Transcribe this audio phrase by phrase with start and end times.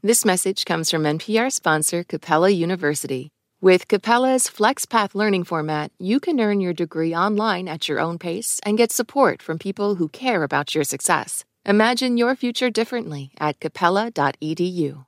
[0.00, 3.32] This message comes from NPR sponsor Capella University.
[3.60, 8.60] With Capella's FlexPath learning format, you can earn your degree online at your own pace
[8.64, 11.44] and get support from people who care about your success.
[11.66, 15.04] Imagine your future differently at capella.edu.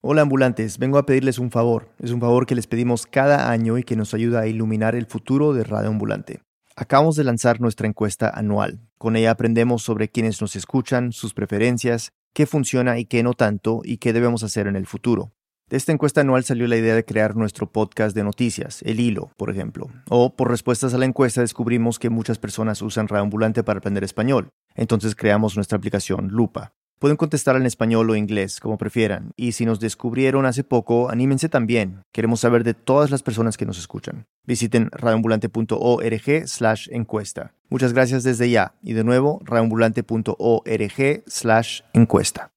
[0.00, 1.90] Hola ambulantes, vengo a pedirles un favor.
[1.98, 5.04] Es un favor que les pedimos cada año y que nos ayuda a iluminar el
[5.04, 6.40] futuro de Radio Ambulante.
[6.76, 8.80] Acabamos de lanzar nuestra encuesta anual.
[8.96, 13.82] Con ella aprendemos sobre quienes nos escuchan, sus preferencias, qué funciona y qué no tanto
[13.84, 15.32] y qué debemos hacer en el futuro.
[15.68, 19.30] De esta encuesta anual salió la idea de crear nuestro podcast de noticias, El Hilo,
[19.38, 19.88] por ejemplo.
[20.10, 24.50] O por respuestas a la encuesta descubrimos que muchas personas usan Radioambulante para aprender español.
[24.74, 26.72] Entonces creamos nuestra aplicación Lupa.
[26.98, 29.32] Pueden contestar en español o inglés, como prefieran.
[29.34, 32.02] Y si nos descubrieron hace poco, anímense también.
[32.12, 34.26] Queremos saber de todas las personas que nos escuchan.
[34.46, 37.54] Visiten radioambulante.org slash encuesta.
[37.72, 38.74] Muchas gracias desde ya.
[38.82, 42.52] Y de nuevo, radioambulante.org slash encuesta.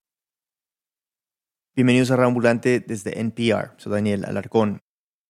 [1.73, 3.75] Bienvenidos a Radioambulante desde NPR.
[3.77, 4.81] Soy Daniel Alarcón.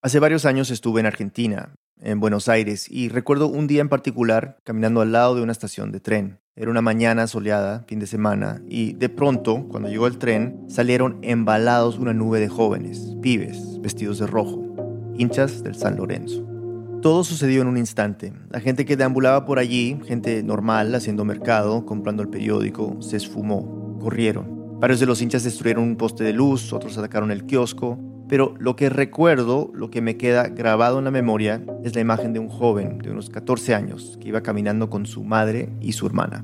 [0.02, 4.58] Hace varios años estuve en Argentina, en Buenos Aires, y recuerdo un día en particular
[4.64, 6.40] caminando al lado de una estación de tren.
[6.56, 11.20] Era una mañana soleada, fin de semana, y de pronto, cuando llegó el tren, salieron
[11.22, 16.55] embalados una nube de jóvenes, pibes, vestidos de rojo, hinchas del San Lorenzo.
[17.06, 18.34] Todo sucedió en un instante.
[18.50, 23.96] La gente que deambulaba por allí, gente normal, haciendo mercado, comprando el periódico, se esfumó,
[24.02, 24.80] corrieron.
[24.80, 28.76] Varios de los hinchas destruyeron un poste de luz, otros atacaron el kiosco, pero lo
[28.76, 32.50] que recuerdo, lo que me queda grabado en la memoria, es la imagen de un
[32.50, 36.44] joven de unos 14 años que iba caminando con su madre y su hermana.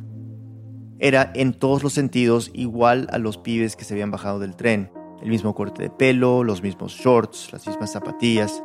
[1.00, 4.92] Era en todos los sentidos igual a los pibes que se habían bajado del tren.
[5.24, 8.64] El mismo corte de pelo, los mismos shorts, las mismas zapatillas,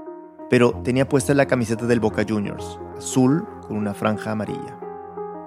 [0.48, 4.78] pero tenía puesta la camiseta del Boca Juniors, azul con una franja amarilla.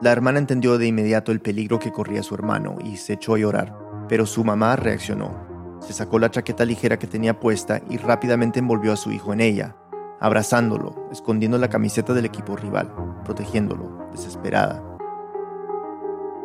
[0.01, 3.39] La hermana entendió de inmediato el peligro que corría su hermano y se echó a
[3.39, 5.47] llorar, pero su mamá reaccionó.
[5.81, 9.41] Se sacó la chaqueta ligera que tenía puesta y rápidamente envolvió a su hijo en
[9.41, 9.75] ella,
[10.19, 12.93] abrazándolo, escondiendo la camiseta del equipo rival,
[13.23, 14.83] protegiéndolo, desesperada.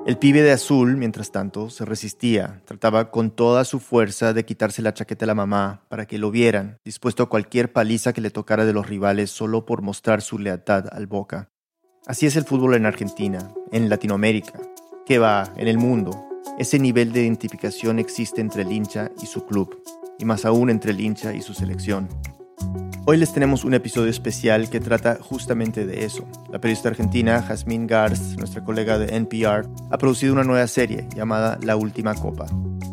[0.07, 4.83] El pibe de azul, mientras tanto, se resistía, trataba con toda su fuerza de quitarse
[4.83, 8.29] la chaqueta a la mamá para que lo vieran, dispuesto a cualquier paliza que le
[8.29, 11.49] tocara de los rivales solo por mostrar su lealtad al Boca.
[12.07, 14.61] Así es el fútbol en Argentina, en Latinoamérica,
[15.07, 16.29] que va, en el mundo,
[16.59, 19.83] ese nivel de identificación existe entre el hincha y su club,
[20.19, 22.11] y más aún entre el hincha y su selección.
[23.07, 26.27] Hoy les tenemos un episodio especial que trata justamente de eso.
[26.51, 31.59] La periodista argentina Jasmine Garst, nuestra colega de NPR, ha producido una nueva serie llamada
[31.63, 32.47] La Última Copa.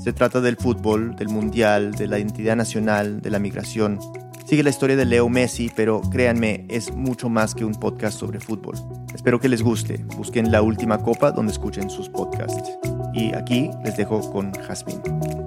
[0.04, 4.00] Se trata del fútbol, del mundial, de la identidad nacional, de la migración.
[4.46, 8.42] Sigue la historia de Leo Messi, pero créanme, es mucho más que un podcast sobre
[8.42, 8.76] fútbol.
[9.16, 10.04] Espero que les guste.
[10.18, 12.70] Busquen La Última Copa donde escuchen sus podcasts.
[13.14, 15.41] Y aquí les dejo con Jasmine.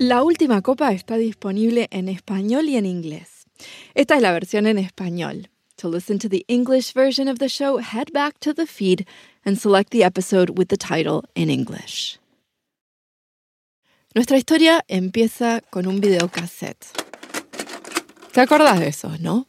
[0.00, 3.46] La última copa está disponible en español y en inglés.
[3.94, 5.50] Esta es la versión en español.
[5.78, 9.04] To listen to the English version of the show, head back to the feed
[9.44, 12.20] and select the episode with the title in English.
[14.14, 16.86] Nuestra historia empieza con un videocassette.
[18.32, 19.48] ¿Te acordás de esos, no?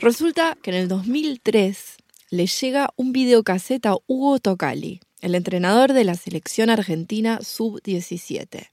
[0.00, 1.98] Resulta que en el 2003
[2.30, 8.70] le llega un videocassette a Hugo Tocali, el entrenador de la selección argentina sub-17.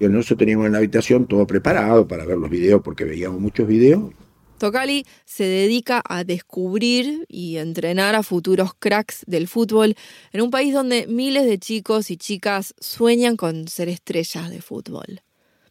[0.00, 3.66] Y nosotros teníamos en la habitación todo preparado para ver los videos porque veíamos muchos
[3.66, 4.12] videos.
[4.58, 9.94] Tocali se dedica a descubrir y entrenar a futuros cracks del fútbol
[10.32, 15.22] en un país donde miles de chicos y chicas sueñan con ser estrellas de fútbol.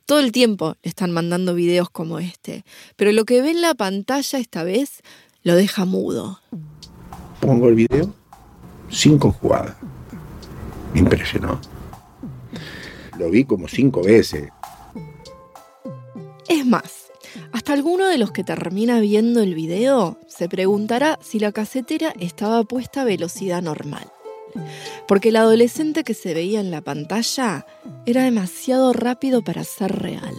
[0.06, 2.66] Todo el tiempo le están mandando videos como este,
[2.98, 5.02] pero lo que ve en la pantalla esta vez
[5.44, 6.42] lo deja mudo.
[7.40, 8.14] Pongo el video,
[8.90, 9.76] cinco jugadas.
[10.94, 11.60] Me impresionó.
[13.18, 14.50] Lo vi como cinco veces.
[16.50, 17.12] Es más,
[17.52, 22.64] hasta alguno de los que termina viendo el video se preguntará si la casetera estaba
[22.64, 24.12] puesta a velocidad normal.
[25.08, 27.66] Porque el adolescente que se veía en la pantalla
[28.06, 30.36] era demasiado rápido para ser real.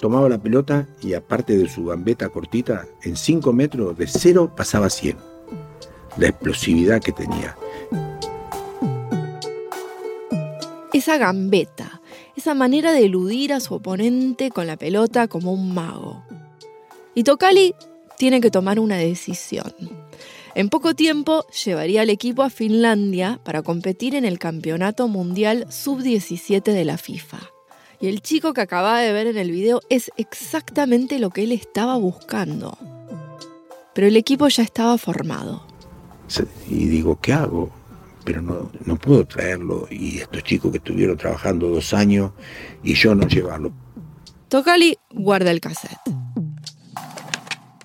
[0.00, 4.86] Tomaba la pelota y aparte de su gambeta cortita, en 5 metros de cero pasaba
[4.86, 5.16] a 100.
[6.16, 7.56] La explosividad que tenía.
[10.92, 11.81] Esa gambeta,
[12.42, 16.24] esa manera de eludir a su oponente con la pelota como un mago.
[17.14, 17.72] Y Tocali
[18.18, 19.72] tiene que tomar una decisión.
[20.56, 26.64] En poco tiempo llevaría al equipo a Finlandia para competir en el Campeonato Mundial Sub-17
[26.64, 27.38] de la FIFA.
[28.00, 31.52] Y el chico que acababa de ver en el video es exactamente lo que él
[31.52, 32.76] estaba buscando.
[33.94, 35.64] Pero el equipo ya estaba formado.
[36.68, 37.70] Y digo, ¿qué hago?
[38.24, 42.32] Pero no, no puedo traerlo y estos chicos que estuvieron trabajando dos años
[42.82, 43.72] y yo no llevarlo.
[44.48, 45.98] Tocali guarda el cassette.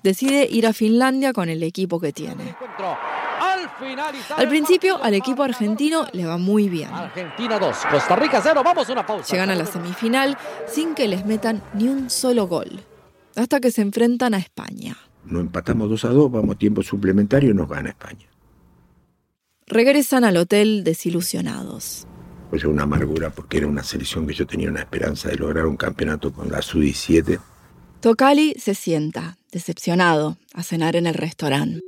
[0.02, 2.54] Decide ir a Finlandia con el equipo que tiene.
[4.36, 6.90] Al principio al equipo argentino le va muy bien.
[6.92, 9.32] Argentina 2, Costa Rica 0, vamos a una pausa.
[9.32, 10.36] Llegan a la semifinal
[10.66, 12.80] sin que les metan ni un solo gol,
[13.36, 14.96] hasta que se enfrentan a España.
[15.24, 18.27] Nos empatamos 2 a 2, vamos a tiempo suplementario y nos gana España.
[19.70, 22.06] Regresan al hotel desilusionados.
[22.48, 25.76] Pues una amargura porque era una selección que yo tenía una esperanza de lograr un
[25.76, 27.38] campeonato con la Sub-17.
[28.00, 31.80] Tocali se sienta, decepcionado, a cenar en el restaurante.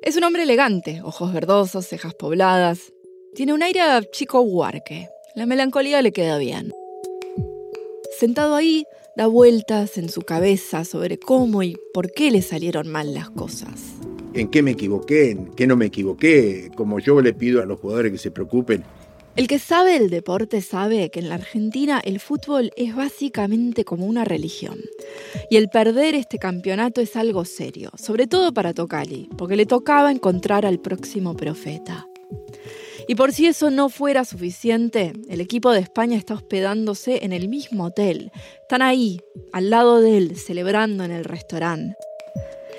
[0.00, 2.94] Es un hombre elegante, ojos verdosos, cejas pobladas.
[3.34, 5.08] Tiene un aire a chico huarque.
[5.34, 6.72] La melancolía le queda bien.
[8.18, 8.86] Sentado ahí,
[9.18, 13.95] da vueltas en su cabeza sobre cómo y por qué le salieron mal las cosas
[14.36, 17.80] en qué me equivoqué, en qué no me equivoqué, como yo le pido a los
[17.80, 18.84] jugadores que se preocupen.
[19.34, 24.06] El que sabe el deporte sabe que en la Argentina el fútbol es básicamente como
[24.06, 24.78] una religión.
[25.50, 30.10] Y el perder este campeonato es algo serio, sobre todo para Tocali, porque le tocaba
[30.10, 32.06] encontrar al próximo profeta.
[33.08, 37.48] Y por si eso no fuera suficiente, el equipo de España está hospedándose en el
[37.48, 38.32] mismo hotel.
[38.62, 39.20] Están ahí,
[39.52, 41.94] al lado de él, celebrando en el restaurante.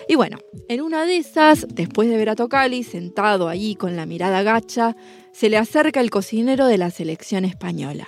[0.09, 0.38] Y bueno,
[0.69, 4.95] en una de esas, después de ver a Tocali sentado ahí con la mirada gacha,
[5.33, 8.07] se le acerca el cocinero de la selección española.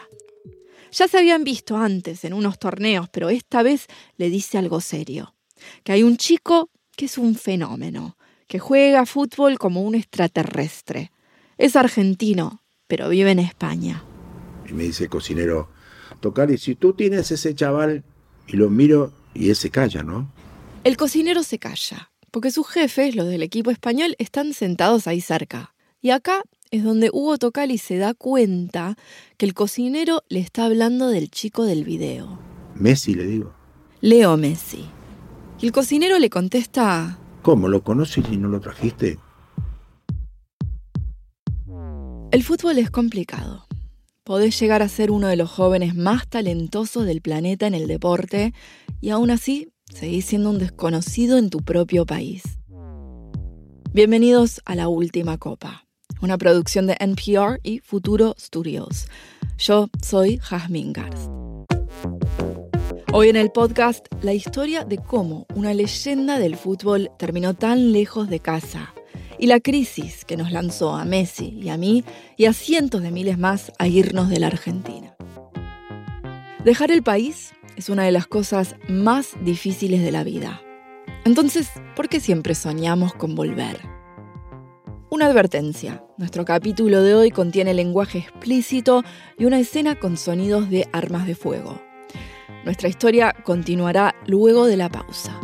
[0.91, 3.87] Ya se habían visto antes en unos torneos, pero esta vez
[4.17, 5.35] le dice algo serio.
[5.83, 8.17] Que hay un chico que es un fenómeno,
[8.47, 11.11] que juega fútbol como un extraterrestre.
[11.57, 14.03] Es argentino, pero vive en España.
[14.67, 15.69] Y me dice el cocinero,
[16.21, 18.03] Tocali, si tú tienes ese chaval,
[18.47, 20.31] y lo miro y él se calla, ¿no?
[20.85, 25.75] El cocinero se calla, porque sus jefes, los del equipo español, están sentados ahí cerca.
[26.01, 28.95] Y acá es donde Hugo Tocali se da cuenta
[29.35, 32.39] que el cocinero le está hablando del chico del video.
[32.75, 33.53] Messi, le digo.
[33.99, 34.85] Leo Messi.
[35.59, 37.19] Y el cocinero le contesta...
[37.41, 37.67] ¿Cómo?
[37.67, 39.19] ¿Lo conoces y no lo trajiste?
[42.31, 43.65] El fútbol es complicado.
[44.23, 48.53] Podés llegar a ser uno de los jóvenes más talentosos del planeta en el deporte
[49.01, 52.43] y aún así Seguís siendo un desconocido en tu propio país.
[53.91, 55.85] Bienvenidos a La Última Copa,
[56.21, 59.07] una producción de NPR y Futuro Studios.
[59.57, 61.29] Yo soy Jasmine Garst.
[63.11, 68.29] Hoy en el podcast, la historia de cómo una leyenda del fútbol terminó tan lejos
[68.29, 68.93] de casa
[69.39, 72.03] y la crisis que nos lanzó a Messi y a mí
[72.37, 75.15] y a cientos de miles más a irnos de la Argentina.
[76.63, 80.61] Dejar el país es una de las cosas más difíciles de la vida.
[81.23, 83.79] Entonces, ¿por qué siempre soñamos con volver?
[85.09, 86.03] Una advertencia.
[86.17, 89.03] Nuestro capítulo de hoy contiene lenguaje explícito
[89.37, 91.81] y una escena con sonidos de armas de fuego.
[92.65, 95.39] Nuestra historia continuará luego de la pausa.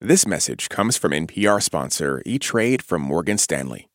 [0.00, 3.87] This message comes from NPR sponsor E-Trade from Morgan Stanley.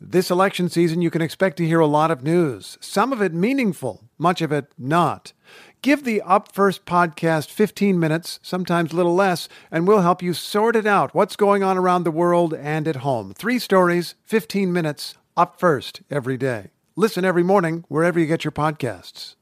[0.00, 3.32] This election season, you can expect to hear a lot of news, some of it
[3.32, 5.32] meaningful, much of it not.
[5.80, 10.34] Give the Up First podcast 15 minutes, sometimes a little less, and we'll help you
[10.34, 13.32] sort it out what's going on around the world and at home.
[13.32, 16.72] Three stories, 15 minutes, Up First every day.
[16.94, 19.36] Listen every morning wherever you get your podcasts.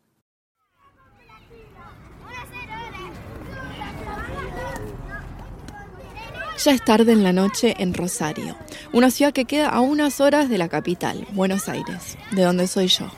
[6.64, 8.56] Ya es tarde en la noche en Rosario,
[8.95, 12.87] una ciudad que queda a unas horas de la capital, Buenos Aires, de donde soy
[12.87, 13.11] yo.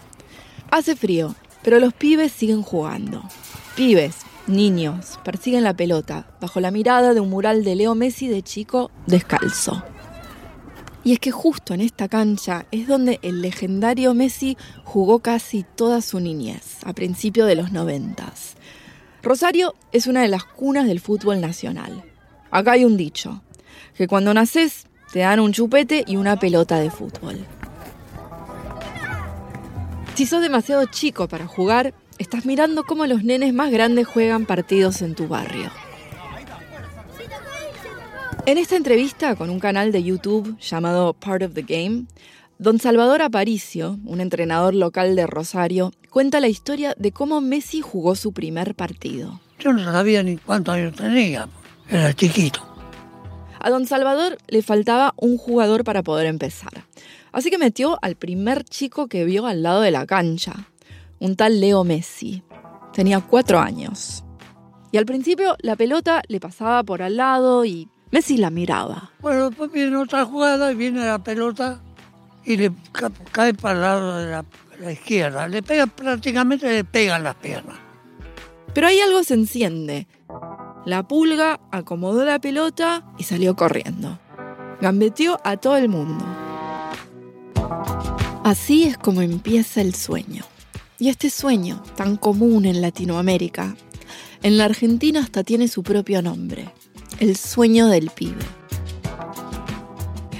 [0.71, 3.23] Hace frío, pero los pibes siguen jugando.
[3.75, 4.17] Pibes,
[4.47, 8.91] niños, persiguen la pelota, bajo la mirada de un mural de Leo Messi de chico
[9.07, 9.85] descalzo.
[11.05, 16.01] Y es que justo en esta cancha es donde el legendario Messi jugó casi toda
[16.01, 18.57] su niñez, a principios de los noventas.
[19.23, 22.03] Rosario es una de las cunas del fútbol nacional.
[22.51, 23.43] Acá hay un dicho,
[23.95, 27.45] que cuando naces te dan un chupete y una pelota de fútbol.
[30.15, 35.03] Si sos demasiado chico para jugar, estás mirando cómo los nenes más grandes juegan partidos
[35.03, 35.71] en tu barrio.
[38.47, 42.05] En esta entrevista con un canal de YouTube llamado Part of the Game,
[42.59, 48.15] don Salvador Aparicio, un entrenador local de Rosario, cuenta la historia de cómo Messi jugó
[48.15, 49.41] su primer partido.
[49.59, 51.49] Yo no sabía ni cuántos años tenía,
[51.91, 52.66] era chiquito.
[53.61, 56.85] A don Salvador le faltaba un jugador para poder empezar,
[57.33, 60.69] así que metió al primer chico que vio al lado de la cancha,
[61.19, 62.43] un tal Leo Messi.
[62.93, 64.25] Tenía cuatro años.
[64.93, 69.11] Y al principio la pelota le pasaba por al lado y Messi la miraba.
[69.21, 71.81] Bueno, después viene otra jugada y viene la pelota
[72.45, 72.73] y le
[73.33, 74.45] cae para el lado de
[74.81, 75.49] la, izquierda.
[75.49, 77.77] Le pega prácticamente, le pegan las piernas.
[78.73, 80.07] Pero ahí algo se enciende.
[80.87, 84.21] La pulga acomodó la pelota y salió corriendo.
[84.81, 86.25] Gambeteó a todo el mundo.
[88.45, 90.45] Así es como empieza el sueño.
[91.01, 93.75] Y este sueño, tan común en Latinoamérica,
[94.45, 96.73] en la Argentina hasta tiene su propio nombre,
[97.19, 98.45] el sueño del pibe.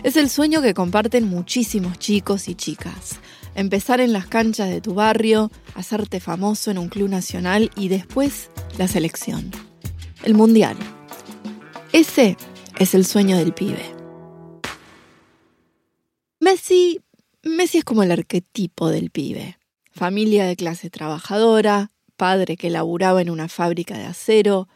[0.05, 3.19] Es el sueño que comparten muchísimos chicos y chicas.
[3.57, 8.51] Empezar en las canchas de tu barrio, hacerte famoso en un club nacional y después
[8.79, 9.66] la selección.
[10.27, 10.77] El mundial.
[11.93, 12.37] Ese
[12.81, 13.95] es el sueño del pibe.
[16.41, 17.01] Messi,
[17.45, 19.57] Messi es como el arquetipo del pibe.
[19.93, 24.67] Familia de clase trabajadora, padre que laburaba en una fábrica de acero,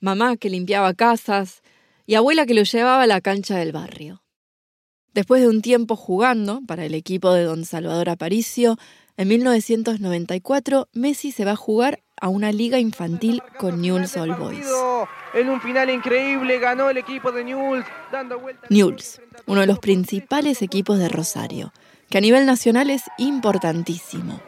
[0.00, 1.62] mamá que limpiaba casas
[2.04, 4.24] y abuela que lo llevaba a la cancha del barrio.
[5.14, 8.76] Después de un tiempo jugando para el equipo de don Salvador Aparicio,
[9.16, 14.66] en 1994 Messi se va a jugar a una liga infantil con Newell's Old Boys.
[15.34, 20.62] En un final increíble ganó el equipo de Newell's dando Newell's, uno de los principales
[20.62, 21.72] equipos de Rosario,
[22.08, 24.40] que a nivel nacional es importantísimo.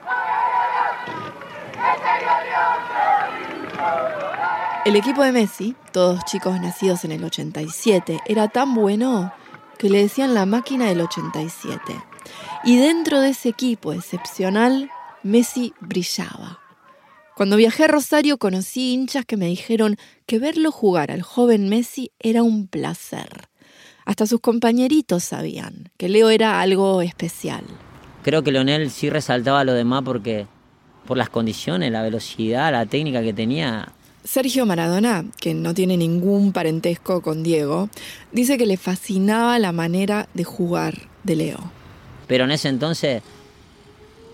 [4.84, 9.34] El equipo de Messi, todos chicos nacidos en el 87, era tan bueno
[9.78, 11.80] que le decían la máquina del 87.
[12.64, 14.90] Y dentro de ese equipo excepcional,
[15.22, 16.60] Messi brillaba.
[17.38, 22.10] Cuando viajé a Rosario conocí hinchas que me dijeron que verlo jugar al joven Messi
[22.18, 23.28] era un placer.
[24.04, 27.62] Hasta sus compañeritos sabían que Leo era algo especial.
[28.24, 30.48] Creo que Leonel sí resaltaba a lo demás porque
[31.06, 33.92] por las condiciones, la velocidad, la técnica que tenía,
[34.24, 37.88] Sergio Maradona, que no tiene ningún parentesco con Diego,
[38.32, 41.70] dice que le fascinaba la manera de jugar de Leo.
[42.26, 43.22] Pero en ese entonces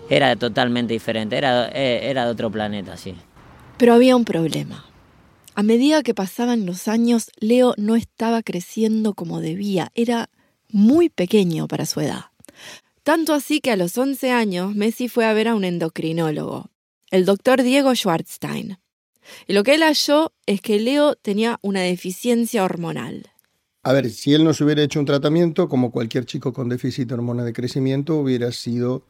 [0.09, 3.15] era totalmente diferente, era, eh, era de otro planeta, sí.
[3.77, 4.85] Pero había un problema.
[5.55, 10.29] A medida que pasaban los años, Leo no estaba creciendo como debía, era
[10.69, 12.25] muy pequeño para su edad.
[13.03, 16.71] Tanto así que a los 11 años Messi fue a ver a un endocrinólogo,
[17.11, 18.77] el doctor Diego Schwartzstein.
[19.47, 23.31] Y lo que él halló es que Leo tenía una deficiencia hormonal.
[23.83, 27.07] A ver, si él no se hubiera hecho un tratamiento, como cualquier chico con déficit
[27.07, 29.03] de hormona de crecimiento, hubiera sido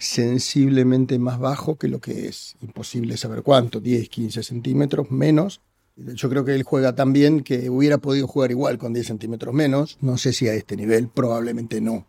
[0.00, 2.56] sensiblemente más bajo que lo que es.
[2.62, 5.60] Imposible saber cuánto, 10, 15 centímetros menos.
[5.96, 9.54] Yo creo que él juega tan bien que hubiera podido jugar igual con 10 centímetros
[9.54, 9.98] menos.
[10.00, 12.06] No sé si a este nivel, probablemente no.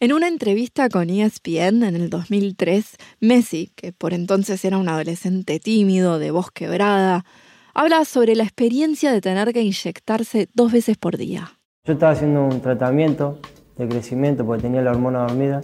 [0.00, 5.58] En una entrevista con ESPN en el 2003, Messi, que por entonces era un adolescente
[5.60, 7.24] tímido, de voz quebrada,
[7.72, 11.58] habla sobre la experiencia de tener que inyectarse dos veces por día.
[11.84, 13.38] Yo estaba haciendo un tratamiento
[13.78, 15.62] de crecimiento porque tenía la hormona dormida.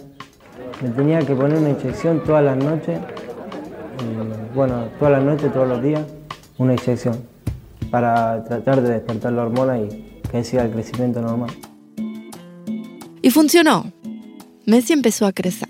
[0.81, 2.99] Me tenía que poner una inyección todas las noches,
[4.55, 6.01] bueno, todas las noches, todos los días,
[6.57, 7.21] una inyección
[7.91, 11.51] para tratar de despertar la hormona y que siga el crecimiento normal.
[13.21, 13.91] Y funcionó.
[14.65, 15.69] Messi empezó a crecer.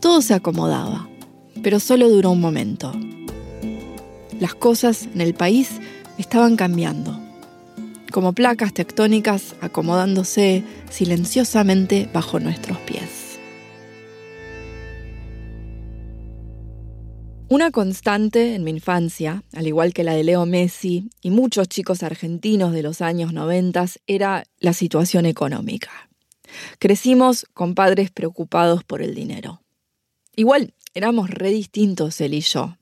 [0.00, 1.08] Todo se acomodaba,
[1.62, 2.92] pero solo duró un momento.
[4.40, 5.80] Las cosas en el país
[6.18, 7.18] estaban cambiando,
[8.10, 13.19] como placas tectónicas acomodándose silenciosamente bajo nuestros pies.
[17.52, 22.04] Una constante en mi infancia, al igual que la de Leo Messi y muchos chicos
[22.04, 25.90] argentinos de los años 90, era la situación económica.
[26.78, 29.62] Crecimos con padres preocupados por el dinero.
[30.36, 32.76] Igual éramos re distintos él y yo.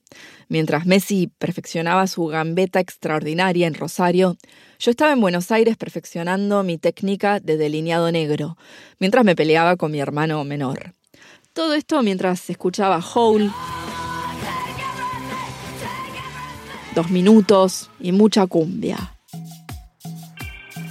[0.51, 4.37] Mientras Messi perfeccionaba su gambeta extraordinaria en Rosario,
[4.79, 8.59] yo estaba en Buenos Aires perfeccionando mi técnica de delineado negro,
[8.99, 10.93] mientras me peleaba con mi hermano menor.
[11.55, 13.51] Todo esto mientras escuchaba Hole,
[16.99, 19.15] Dos Minutos y mucha cumbia.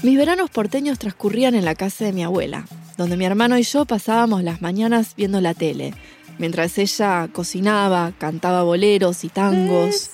[0.03, 3.83] Mis veranos porteños transcurrían en la casa de mi abuela, donde mi hermano y yo
[3.83, 5.93] pasábamos las mañanas viendo la tele,
[6.37, 10.11] mientras ella cocinaba, cantaba boleros y tangos.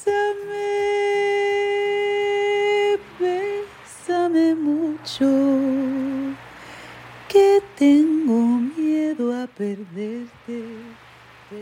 [3.19, 5.29] Bésame, mucho,
[7.29, 10.63] que tengo miedo a perderte.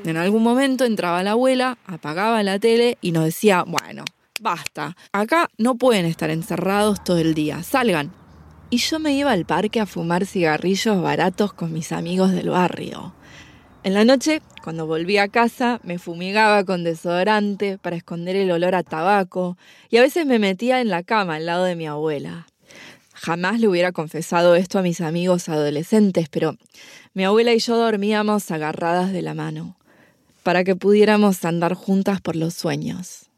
[0.06, 4.06] En algún momento entraba la abuela, apagaba la tele y nos decía, bueno,
[4.42, 8.12] basta, acá no pueden estar encerrados todo el día, salgan.
[8.70, 13.14] Y yo me iba al parque a fumar cigarrillos baratos con mis amigos del barrio.
[13.84, 18.76] En la noche, cuando volví a casa, me fumigaba con desodorante para esconder el olor
[18.76, 19.58] a tabaco
[19.90, 22.48] y a veces me metía en la cama al lado de mi abuela.
[23.14, 26.56] Jamás le hubiera confesado esto a mis amigos adolescentes, pero
[27.14, 29.78] mi abuela y yo dormíamos agarradas de la mano,
[30.44, 33.30] para que pudiéramos andar juntas por los sueños.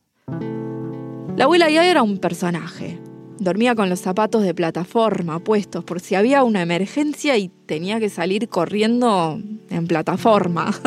[1.35, 2.99] La abuela ya era un personaje,
[3.39, 8.09] Dormía con los zapatos de plataforma puestos por si había una emergencia y tenía que
[8.09, 10.81] salir corriendo en plataformas.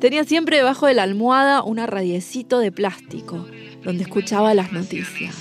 [0.00, 3.46] Tenía siempre debajo de la almohada un radiecito de plástico
[3.82, 5.36] donde escuchaba las noticias.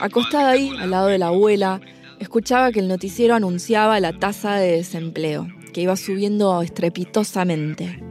[0.00, 1.80] Acostada ahí, al lado de la abuela,
[2.18, 8.09] escuchaba que el noticiero anunciaba la tasa de desempleo, que iba subiendo estrepitosamente.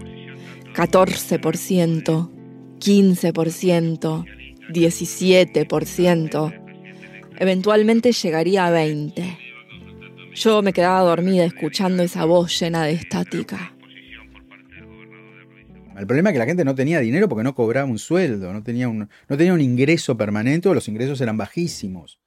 [0.79, 2.31] 14%,
[2.79, 4.25] 15%,
[4.71, 6.63] 17%.
[7.37, 9.37] Eventualmente llegaría a 20%.
[10.35, 13.75] Yo me quedaba dormida escuchando esa voz llena de estática.
[15.97, 18.63] El problema es que la gente no tenía dinero porque no cobraba un sueldo, no
[18.63, 22.21] tenía un, no tenía un ingreso permanente o los ingresos eran bajísimos.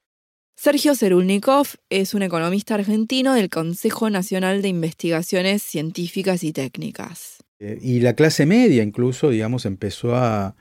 [0.56, 7.41] Sergio Serulnikov es un economista argentino del Consejo Nacional de Investigaciones Científicas y Técnicas.
[7.64, 10.56] Eh, y la clase media incluso, digamos, empezó a,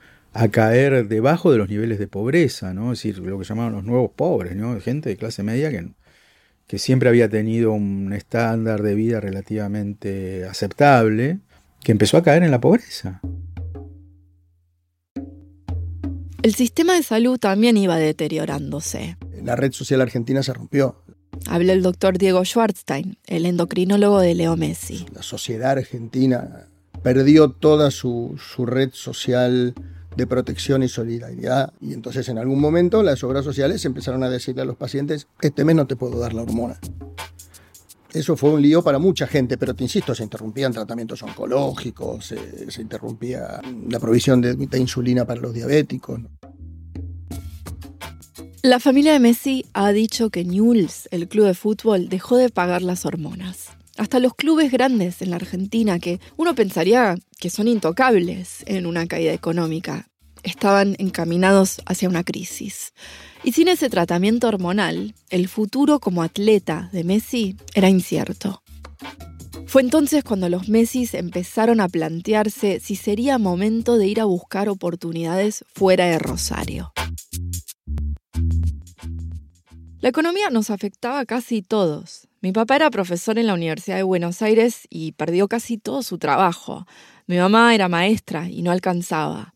[0.52, 2.92] caer debajo de los niveles de pobreza, ¿no?
[2.92, 4.80] Es decir, lo que llamaban los nuevos pobres, ¿no?
[4.80, 5.88] Gente de clase media que,
[6.68, 11.40] que siempre había tenido un estándar de vida relativamente aceptable,
[11.82, 13.20] que empezó a caer en la pobreza.
[16.42, 19.16] El sistema de salud también iba deteriorándose.
[19.42, 21.02] La red social argentina se rompió.
[21.46, 25.04] Habla el doctor Diego Schwartzstein, el endocrinólogo de Leo Messi.
[25.12, 26.68] La sociedad argentina
[27.02, 29.74] perdió toda su, red social
[30.16, 31.72] de protección y solidaridad.
[31.80, 35.64] Y entonces en algún momento las obras sociales empezaron a decirle a los pacientes, este
[35.64, 36.78] mes no te puedo dar la hormona.
[38.12, 42.82] Eso fue un lío para mucha gente, pero te insisto, se interrumpían tratamientos oncológicos, se,
[42.82, 46.20] interrumpía la provisión de, de, insulina para los diabéticos.
[48.62, 52.82] La familia de Messi ha dicho que Newell's, el club de fútbol, dejó de pagar
[52.82, 53.70] las hormonas.
[53.98, 59.06] Hasta los clubes grandes en la Argentina, que uno pensaría que son intocables en una
[59.06, 60.08] caída económica,
[60.42, 62.92] estaban encaminados hacia una crisis.
[63.44, 68.62] Y sin ese tratamiento hormonal, el futuro como atleta de Messi era incierto.
[69.66, 74.68] Fue entonces cuando los Messi empezaron a plantearse si sería momento de ir a buscar
[74.68, 76.92] oportunidades fuera de Rosario.
[80.00, 84.02] La economía nos afectaba a casi todos, mi papá era profesor en la Universidad de
[84.02, 86.88] Buenos Aires y perdió casi todo su trabajo.
[87.28, 89.54] Mi mamá era maestra y no alcanzaba.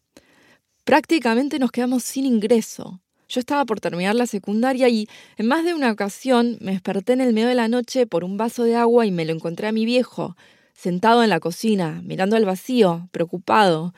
[0.85, 3.01] Prácticamente nos quedamos sin ingreso.
[3.29, 7.22] Yo estaba por terminar la secundaria y en más de una ocasión me desperté en
[7.22, 9.72] el medio de la noche por un vaso de agua y me lo encontré a
[9.72, 10.37] mi viejo,
[10.72, 13.94] sentado en la cocina, mirando al vacío, preocupado.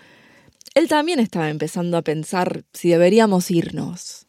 [0.75, 4.25] Él también estaba empezando a pensar si deberíamos irnos.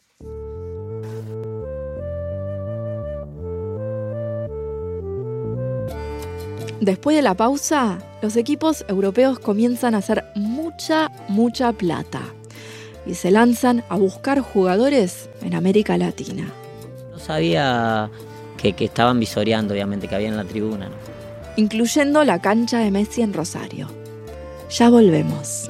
[6.80, 12.22] Después de la pausa, los equipos europeos comienzan a hacer mucha, mucha plata
[13.04, 16.50] y se lanzan a buscar jugadores en América Latina.
[17.12, 18.10] No sabía
[18.56, 20.88] que, estaban visoreando, obviamente, que había en la tribuna.
[21.56, 23.88] Incluyendo la cancha de Messi en Rosario.
[24.70, 25.68] Ya volvemos.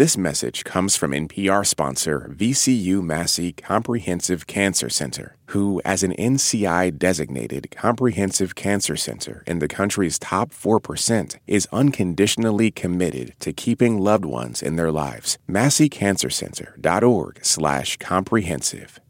[0.00, 6.98] This message comes from NPR sponsor VCU Massey Comprehensive Cancer Center, who, as an NCI
[6.98, 14.24] designated comprehensive cancer center in the country's top 4%, is unconditionally committed to keeping loved
[14.24, 15.36] ones in their lives.
[15.46, 19.00] MasseyCancerCenter.org slash comprehensive.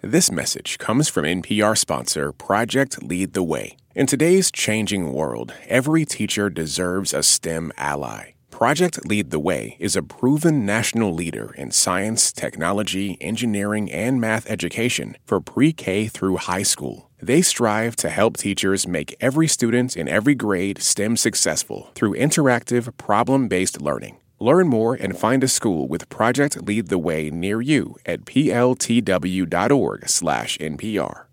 [0.00, 3.76] This message comes from NPR sponsor Project Lead the Way.
[3.94, 8.32] In today's changing world, every teacher deserves a STEM ally.
[8.50, 14.50] Project Lead the Way is a proven national leader in science, technology, engineering, and math
[14.50, 17.08] education for pre K through high school.
[17.22, 22.94] They strive to help teachers make every student in every grade STEM successful through interactive,
[22.96, 24.18] problem based learning.
[24.38, 31.24] Learn more and find a school with Project Lead the Way near you at pltw.org/npr.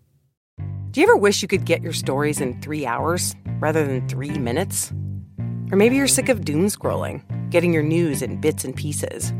[0.90, 4.38] Do you ever wish you could get your stories in three hours rather than three
[4.38, 4.92] minutes?
[5.70, 9.32] Or maybe you're sick of doom scrolling, getting your news in bits and pieces.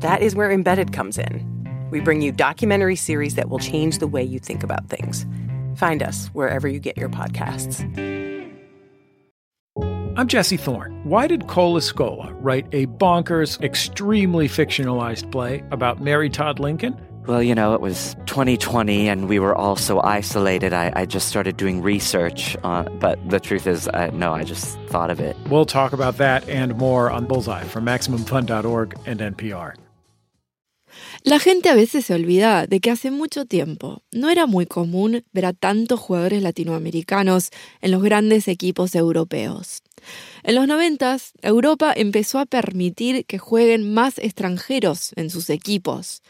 [0.00, 1.88] That is where Embedded comes in.
[1.90, 5.26] We bring you documentary series that will change the way you think about things.
[5.76, 7.84] Find us wherever you get your podcasts.
[10.16, 11.00] I'm Jesse Thorne.
[11.04, 17.00] Why did Cola Scola write a bonkers, extremely fictionalized play about Mary Todd Lincoln?
[17.30, 20.72] Well, you know, it was 2020 and we were all so isolated.
[20.72, 22.56] I, I just started doing research.
[22.64, 25.36] Uh, but the truth is, I, no, I just thought of it.
[25.48, 29.74] We'll talk about that and more on Bullseye from MaximumFun.org and NPR.
[31.22, 35.22] La gente a veces se olvida de que hace mucho tiempo no era muy común
[35.32, 39.84] ver a tantos jugadores latinoamericanos en los grandes equipos europeos.
[40.42, 46.22] En los noventas, Europa empezó a permitir que jueguen más extranjeros en sus equipos.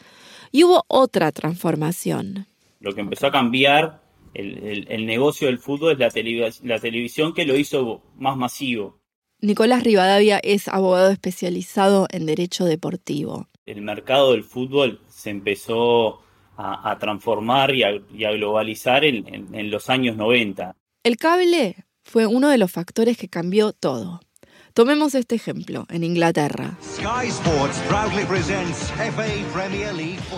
[0.51, 2.47] Y hubo otra transformación.
[2.79, 4.01] Lo que empezó a cambiar
[4.33, 8.37] el, el, el negocio del fútbol es la, televis la televisión que lo hizo más
[8.37, 8.99] masivo.
[9.41, 13.47] Nicolás Rivadavia es abogado especializado en derecho deportivo.
[13.65, 16.21] El mercado del fútbol se empezó
[16.57, 20.75] a, a transformar y a, y a globalizar en, en, en los años 90.
[21.03, 24.21] El cable fue uno de los factores que cambió todo.
[24.73, 26.77] Tomemos este ejemplo en Inglaterra.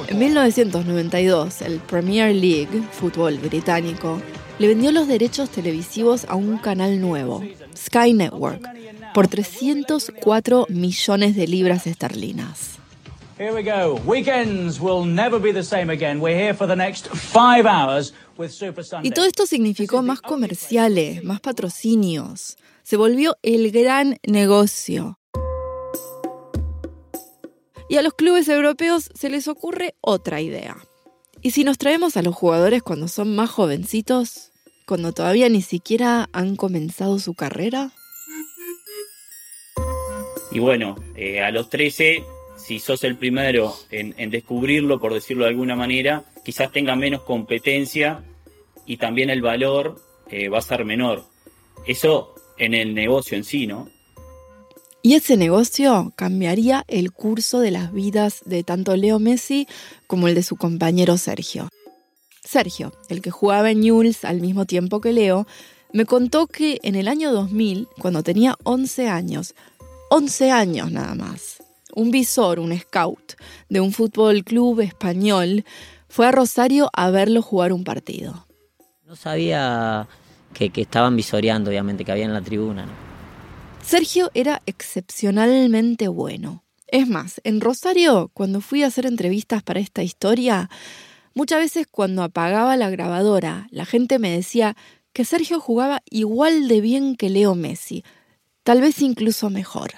[0.07, 4.19] En 1992, el Premier League, fútbol británico,
[4.57, 7.43] le vendió los derechos televisivos a un canal nuevo,
[7.75, 8.67] Sky Network,
[9.13, 12.79] por 304 millones de libras esterlinas.
[13.37, 13.99] Here we go.
[14.05, 16.19] Weekends will never be the same again.
[16.21, 19.09] We're here for the next five hours with Super Sunday.
[19.09, 22.57] Y todo esto significó más comerciales, más patrocinios.
[22.83, 25.19] Se volvió el gran negocio.
[27.89, 30.77] Y a los clubes europeos se les ocurre otra idea.
[31.41, 34.51] ¿Y si nos traemos a los jugadores cuando son más jovencitos?
[34.85, 37.91] Cuando todavía ni siquiera han comenzado su carrera?
[40.51, 42.23] Y bueno, eh, a los 13
[42.55, 48.23] si sos el primero en, descubrirlo, por decirlo de alguna manera, quizás tenga menos competencia
[48.85, 51.25] y también el valor eh, va a ser menor.
[51.85, 52.32] Eso
[52.63, 53.89] en el negocio en sí, ¿no?
[55.01, 59.67] Y ese negocio cambiaría el curso de las vidas de tanto Leo Messi
[60.07, 61.67] como el de su compañero Sergio.
[62.41, 65.45] Sergio, el que jugaba en Newell's al mismo tiempo que Leo,
[65.91, 69.55] me contó que en el año 2000, cuando tenía 11 años,
[70.09, 71.61] 11 años nada más,
[71.93, 73.33] un visor, un scout
[73.69, 75.65] de un fútbol club español,
[76.07, 78.47] fue a Rosario a verlo jugar un partido.
[79.05, 80.07] No sabía
[80.53, 82.85] que, que estaban visoreando, obviamente, que había en la tribuna.
[82.85, 82.91] ¿no?
[83.83, 86.63] Sergio era excepcionalmente bueno.
[86.87, 90.69] Es más, en Rosario, cuando fui a hacer entrevistas para esta historia,
[91.33, 94.77] muchas veces cuando apagaba la grabadora, la gente me decía
[95.11, 98.03] que Sergio jugaba igual de bien que Leo Messi,
[98.63, 99.91] tal vez incluso mejor.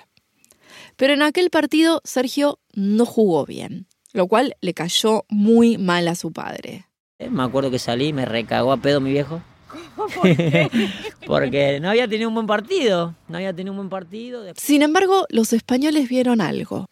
[0.95, 6.15] Pero en aquel partido Sergio no jugó bien, lo cual le cayó muy mal a
[6.15, 6.87] su padre.
[7.19, 9.41] Me acuerdo que salí, me recagó a pedo mi viejo.
[10.15, 10.69] ¿Por qué?
[11.27, 14.43] Porque no había tenido un buen partido, no había tenido un buen partido.
[14.55, 16.87] Sin embargo, los españoles vieron algo.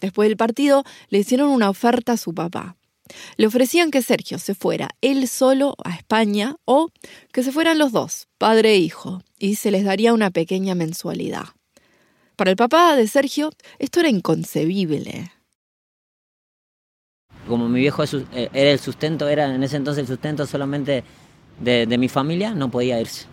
[0.00, 2.76] Después del partido le hicieron una oferta a su papá.
[3.36, 6.90] Le ofrecían que Sergio se fuera él solo a España o
[7.32, 11.46] que se fueran los dos, padre e hijo, y se les daría una pequeña mensualidad.
[12.36, 15.32] Para el papá de Sergio, esto era inconcebible.
[17.48, 21.02] Como mi viejo era el sustento, era en ese entonces el sustento solamente
[21.60, 23.26] de, de, mi familia, no podía irse.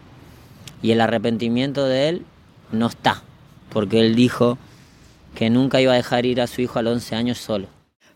[0.82, 2.26] Y el arrepentimiento de él
[2.72, 3.24] no está,
[3.70, 4.58] porque él dijo
[5.36, 7.68] que nunca iba a dejar ir a su hijo a los 11 años solo.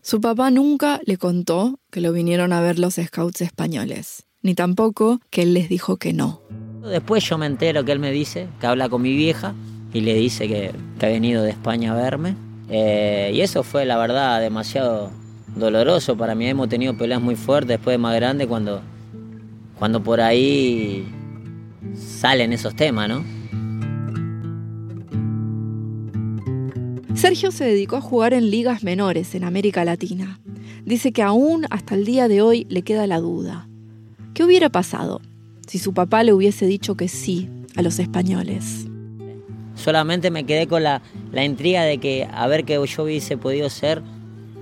[0.02, 5.20] Su papá nunca le contó que lo vinieron a ver los scouts españoles, ni tampoco
[5.28, 6.40] que él les dijo que no.
[6.82, 9.54] Después yo me entero que él me dice que habla con mi vieja
[9.92, 12.34] y le dice que, que ha venido de España a verme.
[12.70, 15.10] Eh, y eso fue, la verdad, demasiado
[15.56, 16.46] doloroso para mí.
[16.46, 18.80] Hemos tenido peleas muy fuertes después de más grande cuando,
[19.80, 21.06] cuando por ahí
[21.96, 23.24] salen esos temas, ¿no?
[27.14, 30.38] Sergio se dedicó a jugar en ligas menores en América Latina.
[30.84, 33.68] dice que aún hasta el día de hoy le queda la duda.
[34.34, 35.22] ¿Qué hubiera pasado
[35.66, 38.86] si su papá le hubiese dicho que sí a los españoles?
[39.76, 41.00] Solamente me quedé con la,
[41.32, 44.02] la intriga de que a ver qué yo hubiese podido ser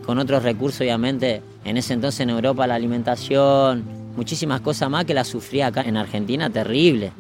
[0.07, 1.43] con otros recursos, obviamente.
[1.65, 5.97] En ese entonces en Europa la alimentación, muchísimas cosas más que la sufría acá en
[5.97, 7.13] Argentina, terrible.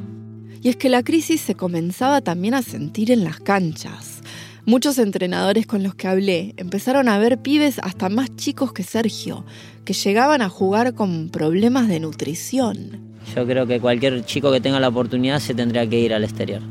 [0.60, 4.20] Y es que la crisis se comenzaba también a sentir en las canchas.
[4.66, 9.46] Muchos entrenadores con los que hablé empezaron a ver pibes hasta más chicos que Sergio,
[9.84, 13.14] que llegaban a jugar con problemas de nutrición.
[13.34, 16.62] Yo creo que cualquier chico que tenga la oportunidad se tendría que ir al exterior.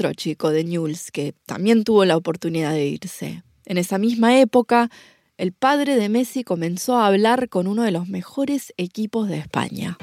[0.00, 3.42] Otro chico de Newell's que también tuvo la oportunidad de irse.
[3.66, 4.88] En esa misma época,
[5.36, 9.98] el padre de Messi comenzó a hablar con uno de los mejores equipos de España,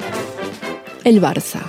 [1.04, 1.66] el Barça.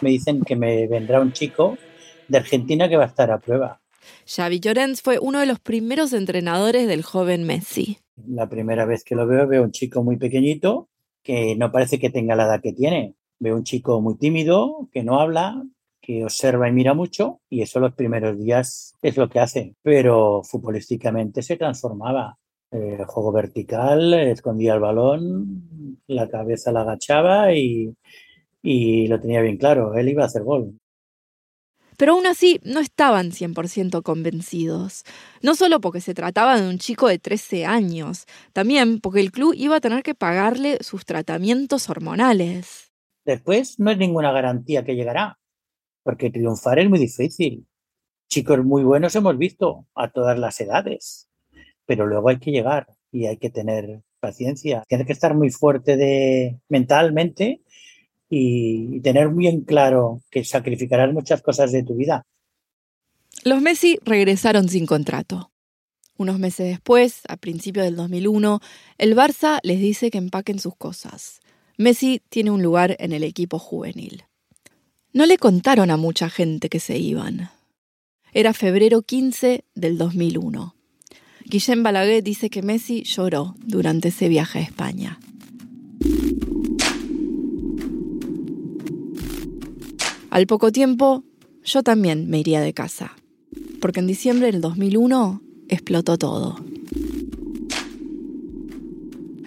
[0.00, 1.78] Me dicen que me vendrá un chico
[2.26, 3.80] de Argentina que va a estar a prueba.
[4.26, 7.98] Xavi Llorens fue uno de los primeros entrenadores del joven Messi.
[8.26, 10.88] La primera vez que lo veo, veo un chico muy pequeñito
[11.22, 13.14] que no parece que tenga la edad que tiene.
[13.42, 15.60] Veo un chico muy tímido, que no habla,
[16.00, 19.74] que observa y mira mucho, y eso los primeros días es lo que hace.
[19.82, 22.38] Pero futbolísticamente se transformaba.
[22.70, 27.92] Eh, juego vertical, escondía el balón, la cabeza la agachaba y,
[28.62, 30.78] y lo tenía bien claro, él iba a hacer gol.
[31.96, 35.02] Pero aún así no estaban 100% convencidos.
[35.42, 39.52] No solo porque se trataba de un chico de 13 años, también porque el club
[39.56, 42.91] iba a tener que pagarle sus tratamientos hormonales.
[43.24, 45.38] Después no es ninguna garantía que llegará,
[46.02, 47.66] porque triunfar es muy difícil.
[48.28, 51.28] Chicos muy buenos hemos visto a todas las edades,
[51.86, 54.84] pero luego hay que llegar y hay que tener paciencia.
[54.88, 57.62] Tienes que estar muy fuerte de mentalmente
[58.28, 62.24] y tener muy en claro que sacrificarás muchas cosas de tu vida.
[63.44, 65.50] Los Messi regresaron sin contrato.
[66.16, 68.60] Unos meses después, a principios del 2001,
[68.98, 71.40] el Barça les dice que empaquen sus cosas.
[71.76, 74.24] Messi tiene un lugar en el equipo juvenil.
[75.12, 77.50] No le contaron a mucha gente que se iban.
[78.32, 80.74] Era febrero 15 del 2001.
[81.44, 85.18] Guillem Balaguer dice que Messi lloró durante ese viaje a España.
[90.30, 91.24] Al poco tiempo,
[91.62, 93.16] yo también me iría de casa,
[93.80, 96.71] porque en diciembre del 2001 explotó todo.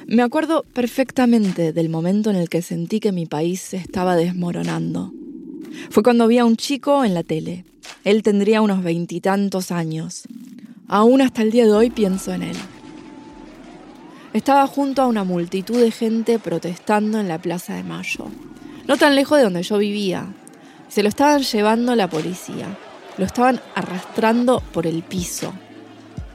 [0.07, 5.11] Me acuerdo perfectamente del momento en el que sentí que mi país se estaba desmoronando.
[5.89, 7.65] Fue cuando vi a un chico en la tele.
[8.03, 10.23] Él tendría unos veintitantos años.
[10.87, 12.57] Aún hasta el día de hoy pienso en él.
[14.33, 18.27] Estaba junto a una multitud de gente protestando en la Plaza de Mayo,
[18.87, 20.27] no tan lejos de donde yo vivía,
[20.87, 22.77] se lo estaban llevando la policía.
[23.17, 25.53] Lo estaban arrastrando por el piso.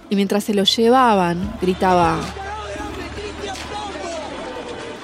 [0.09, 2.21] Y mientras se lo llevaban, gritaba,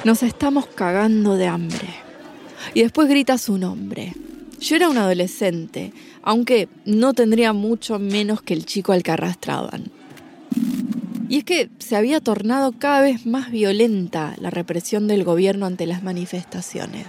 [0.07, 1.88] nos estamos cagando de hambre.
[2.75, 4.12] Y después grita su nombre.
[4.61, 5.92] Yo era un adolescente,
[6.23, 9.90] aunque no tendría mucho menos que el chico al que arrastraban.
[11.29, 15.87] Y es que se había tornado cada vez más violenta la represión del gobierno ante
[15.87, 17.07] las manifestaciones.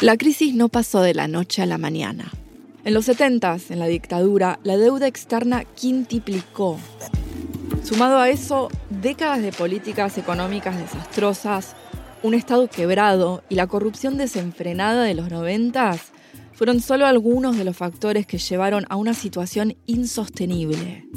[0.00, 2.32] La crisis no pasó de la noche a la mañana.
[2.84, 6.80] En los 70, en la dictadura, la deuda externa quintiplicó.
[7.84, 11.74] Sumado a eso, décadas de políticas económicas desastrosas,
[12.22, 15.98] un Estado quebrado y la corrupción desenfrenada de los 90
[16.52, 21.08] fueron solo algunos de los factores que llevaron a una situación insostenible.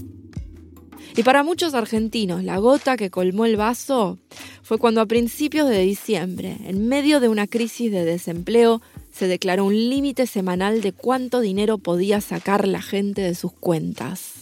[1.16, 4.18] Y para muchos argentinos, la gota que colmó el vaso
[4.64, 8.82] fue cuando a principios de diciembre, en medio de una crisis de desempleo,
[9.14, 14.35] se declaró un límite semanal de cuánto dinero podía sacar la gente de sus cuentas.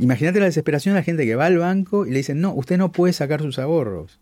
[0.00, 2.78] Imagínate la desesperación de la gente que va al banco y le dicen, no, usted
[2.78, 4.18] no puede sacar sus ahorros.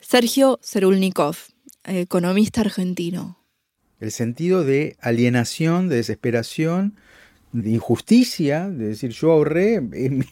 [0.00, 1.36] Sergio Cerulnikov,
[1.84, 3.38] economista argentino.
[4.00, 6.96] El sentido de alienación, de desesperación,
[7.52, 10.24] de injusticia, de decir yo ahorré mi,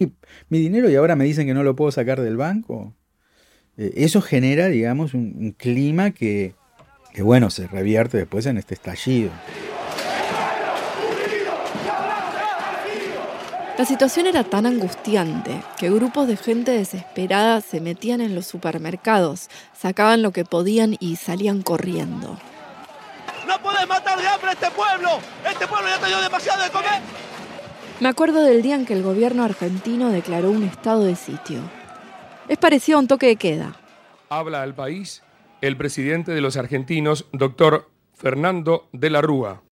[0.48, 2.94] mi, dinero y ahora me dicen que no lo puedo sacar del banco.
[3.76, 6.54] Eh, eso genera, digamos, un, un clima que,
[7.12, 9.30] que, bueno, se revierte después en este estallido.
[13.78, 19.50] La situación era tan angustiante que grupos de gente desesperada se metían en los supermercados,
[19.74, 22.38] sacaban lo que podían y salían corriendo.
[23.46, 25.10] ¡No puedes matar de hambre a este pueblo!
[25.46, 27.02] ¡Este pueblo ya te dio demasiado de comer!
[28.00, 31.60] Me acuerdo del día en que el gobierno argentino declaró un estado de sitio.
[32.48, 33.76] Es parecido a un toque de queda.
[34.30, 35.22] Habla al país
[35.60, 39.62] el presidente de los argentinos, doctor Fernando de la Rúa.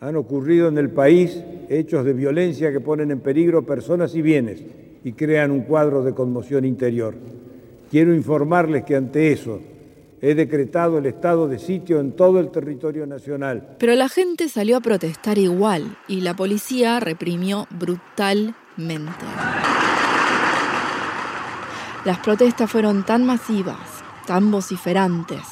[0.00, 4.62] Han ocurrido en el país hechos de violencia que ponen en peligro personas y bienes
[5.02, 7.14] y crean un cuadro de conmoción interior.
[7.90, 9.60] Quiero informarles que ante eso
[10.20, 13.76] he decretado el estado de sitio en todo el territorio nacional.
[13.78, 19.24] Pero la gente salió a protestar igual y la policía reprimió brutalmente.
[22.04, 25.42] Las protestas fueron tan masivas, tan vociferantes,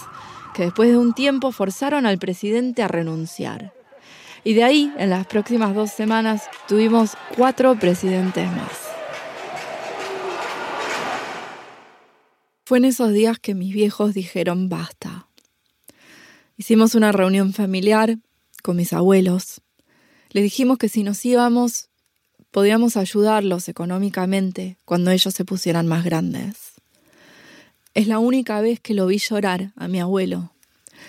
[0.55, 3.73] que después de un tiempo forzaron al presidente a renunciar.
[4.45, 8.79] Y de ahí, en las próximas dos semanas, tuvimos cuatro presidentes más.
[12.67, 15.29] Fue en esos días que mis viejos dijeron basta.
[16.59, 18.19] Hicimos una reunión familiar
[18.63, 19.63] con mis abuelos.
[20.31, 21.89] Le dijimos que si nos íbamos,
[22.51, 26.75] podíamos ayudarlos económicamente cuando ellos se pusieran más grandes.
[27.95, 30.54] Es la única vez que lo vi llorar a mi abuelo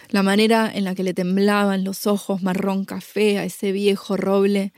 [0.10, 4.74] la manera en la que le temblaban los ojos marrón café a ese viejo roble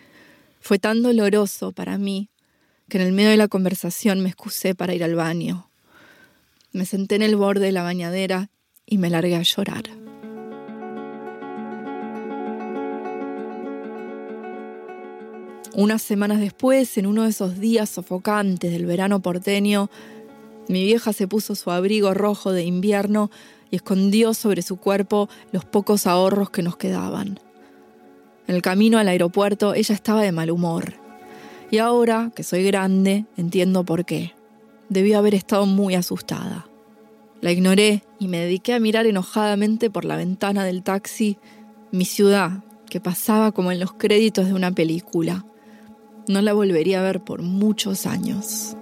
[0.60, 2.30] fue tan doloroso para mí
[2.90, 5.70] que en el medio de la conversación me excusé para ir al baño.
[6.72, 8.50] Me senté en el borde de la bañadera
[8.86, 9.84] y me largué a llorar.
[15.74, 19.92] Unas semanas después, en uno de esos días sofocantes del verano porteño,
[20.68, 23.30] mi vieja se puso su abrigo rojo de invierno
[23.72, 27.40] y escondió sobre su cuerpo los pocos ahorros que nos quedaban.
[28.48, 30.94] En el camino al aeropuerto ella estaba de mal humor.
[31.70, 34.34] Y ahora, que soy grande, entiendo por qué.
[34.88, 36.66] Debió haber estado muy asustada.
[37.42, 41.38] La ignoré y me dediqué a mirar enojadamente por la ventana del taxi
[41.92, 45.46] mi ciudad, que pasaba como en los créditos de una película.
[46.28, 48.77] No la volvería a ver por muchos años.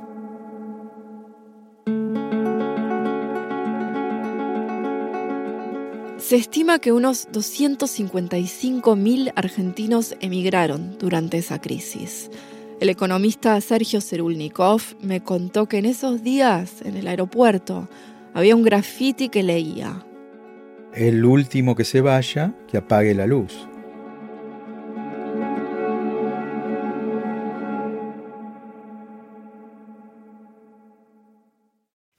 [6.28, 12.32] Se estima que unos 255.000 argentinos emigraron durante esa crisis.
[12.80, 17.88] El economista Sergio Cerulnikov me contó que en esos días, en el aeropuerto,
[18.34, 20.04] había un graffiti que leía.
[20.96, 23.68] El último que se vaya, que apague la luz.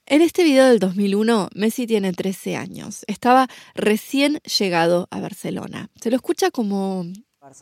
[0.09, 3.03] En este video del 2001, Messi tiene 13 años.
[3.07, 5.89] Estaba recién llegado a Barcelona.
[5.99, 7.03] Se lo escucha como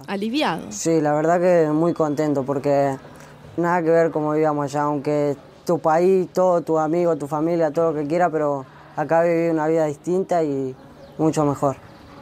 [0.06, 0.72] aliviado.
[0.72, 2.98] Sí, la verdad que muy contento porque
[3.58, 7.94] nada que ver como vivíamos allá, aunque tu país, todo, tu amigo, tu familia, todo
[7.94, 8.64] lo que quiera, pero
[8.96, 10.76] acá viví una vida distinta y
[11.18, 11.78] mucho mejor.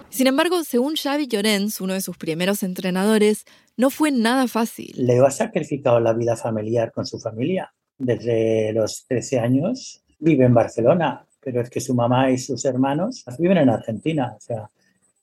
[0.09, 3.43] Sin embargo, según Xavi Llorens, uno de sus primeros entrenadores,
[3.75, 4.93] no fue nada fácil.
[4.95, 7.73] Leo ha sacrificado la vida familiar con su familia.
[7.97, 13.25] Desde los 13 años vive en Barcelona, pero es que su mamá y sus hermanos
[13.37, 14.33] viven en Argentina.
[14.35, 14.69] O sea,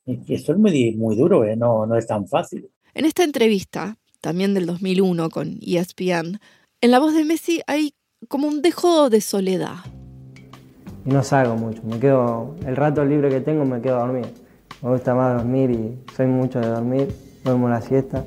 [0.07, 1.57] y esto es muy, muy duro, ¿eh?
[1.57, 2.71] no, no es tan fácil.
[2.95, 6.39] En esta entrevista, también del 2001 con ESPN,
[6.81, 7.95] en la voz de Messi hay
[8.29, 9.77] como un dejo de soledad.
[11.07, 14.27] Y no salgo mucho, me quedo, el rato libre que tengo me quedo a dormir.
[14.83, 17.09] Me gusta más dormir y soy mucho de dormir,
[17.45, 18.25] duermo la siesta.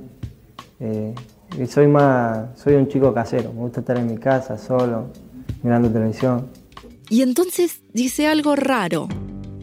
[0.80, 1.14] Eh,
[1.60, 5.06] y soy más, soy un chico casero, me gusta estar en mi casa solo,
[5.62, 6.48] mirando televisión.
[7.14, 9.08] Y entonces dice algo raro,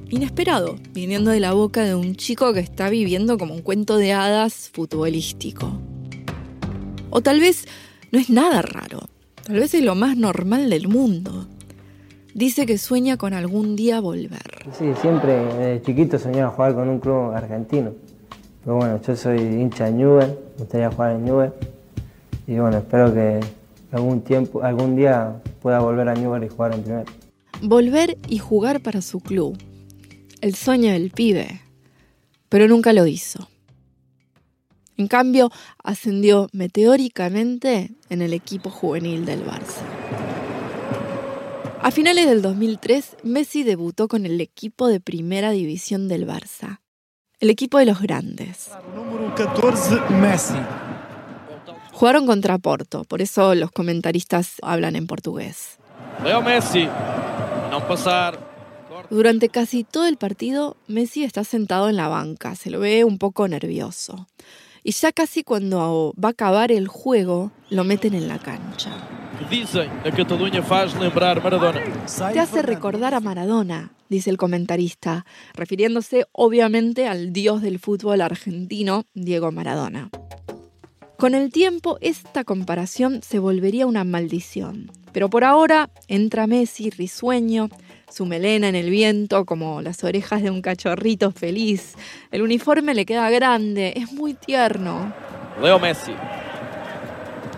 [0.08, 4.12] inesperado, viniendo de la boca de un chico que está viviendo como un cuento de
[4.12, 5.72] hadas futbolístico.
[7.10, 7.66] O tal vez
[8.12, 9.00] no es nada raro,
[9.42, 11.48] tal vez es lo más normal del mundo.
[12.34, 14.68] Dice que sueña con algún día volver.
[14.78, 17.90] Sí, siempre desde chiquito soñaba jugar con un club argentino.
[18.62, 21.52] Pero bueno, yo soy hincha de Newell, me gustaría jugar en Newell.
[22.46, 23.40] Y bueno, espero que
[23.90, 27.06] algún tiempo, algún día pueda volver a Newell y jugar en primer.
[27.62, 29.58] Volver y jugar para su club.
[30.40, 31.60] El sueño del pibe.
[32.48, 33.48] Pero nunca lo hizo.
[34.96, 35.50] En cambio,
[35.82, 39.82] ascendió meteóricamente en el equipo juvenil del Barça.
[41.82, 46.80] A finales del 2003, Messi debutó con el equipo de primera división del Barça,
[47.38, 48.70] el equipo de los grandes.
[48.94, 50.58] Número 14, Messi.
[51.92, 55.78] Jugaron contra Porto, por eso los comentaristas hablan en portugués.
[56.22, 56.86] Leo Messi,
[57.70, 58.38] no pasar.
[59.08, 63.18] Durante casi todo el partido, Messi está sentado en la banca, se lo ve un
[63.18, 64.26] poco nervioso.
[64.82, 68.90] Y ya casi cuando va a acabar el juego, lo meten en la cancha.
[69.50, 71.82] Dicen que Cataluña faz lembrar Maradona.
[72.32, 79.04] Te hace recordar a Maradona, dice el comentarista, refiriéndose obviamente al dios del fútbol argentino,
[79.14, 80.10] Diego Maradona.
[81.18, 84.90] Con el tiempo, esta comparación se volvería una maldición.
[85.12, 87.68] Pero por ahora entra Messi risueño,
[88.10, 91.94] su melena en el viento como las orejas de un cachorrito feliz.
[92.30, 95.12] El uniforme le queda grande, es muy tierno.
[95.60, 96.12] Leo Messi.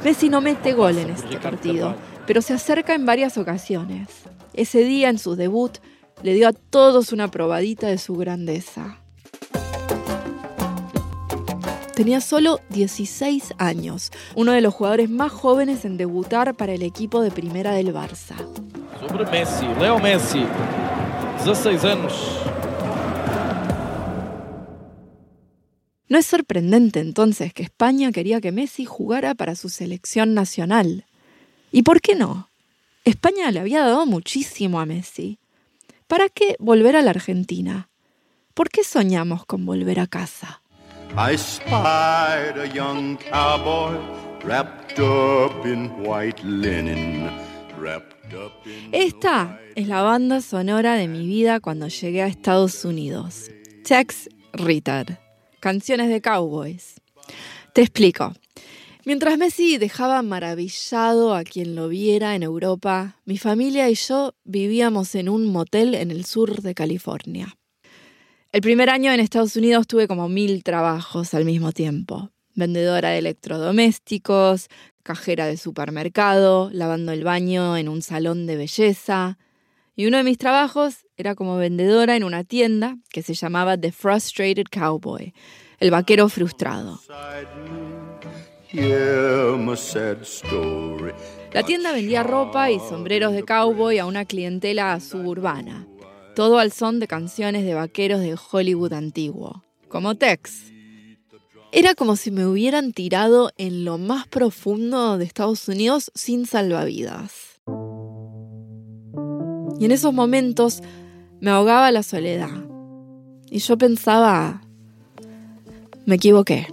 [0.05, 1.95] Messi no mete gol en este partido,
[2.27, 4.09] pero se acerca en varias ocasiones.
[4.55, 5.79] Ese día, en su debut,
[6.23, 9.02] le dio a todos una probadita de su grandeza.
[12.03, 17.23] Tenía solo 16 años, uno de los jugadores más jóvenes en debutar para el equipo
[17.23, 18.35] de primera del Barça.
[18.99, 20.45] Sobre Messi, Leo Messi.
[21.45, 22.13] 16 años.
[26.09, 31.07] No es sorprendente entonces que España quería que Messi jugara para su selección nacional.
[31.71, 32.49] ¿Y por qué no?
[33.05, 35.39] España le había dado muchísimo a Messi.
[36.09, 37.91] ¿Para qué volver a la Argentina?
[38.55, 40.62] ¿Por qué soñamos con volver a casa?
[41.15, 43.99] I spied a young cowboy
[44.45, 47.29] wrapped up in white linen,
[48.93, 53.51] Esta es la banda sonora de mi vida cuando llegué a Estados Unidos.
[53.85, 55.19] Tex Ritter.
[55.61, 56.95] Canciones de cowboys.
[57.75, 58.33] Te explico.
[59.05, 65.15] Mientras Messi dejaba maravillado a quien lo viera en Europa, mi familia y yo vivíamos
[65.15, 67.55] en un motel en el sur de California.
[68.53, 72.29] El primer año en Estados Unidos tuve como mil trabajos al mismo tiempo.
[72.55, 74.69] Vendedora de electrodomésticos,
[75.03, 79.39] cajera de supermercado, lavando el baño en un salón de belleza.
[79.97, 83.91] Y uno de mis trabajos era como vendedora en una tienda que se llamaba The
[83.91, 85.33] Frustrated Cowboy,
[85.81, 87.01] el vaquero frustrado.
[91.55, 95.87] La tienda vendía ropa y sombreros de cowboy a una clientela suburbana,
[96.35, 100.73] todo al son de canciones de vaqueros de Hollywood antiguo, como Tex.
[101.73, 107.61] Era como si me hubieran tirado en lo más profundo de Estados Unidos sin salvavidas.
[109.79, 110.83] Y en esos momentos
[111.41, 112.67] me ahogaba la soledad.
[113.51, 114.63] Y yo pensaba,
[116.07, 116.67] me equivoqué.